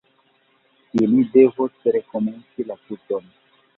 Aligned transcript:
Ili 1.01 1.19
devos 1.35 1.77
rekomenci 1.97 2.67
la 2.71 2.79
tuton. 2.87 3.29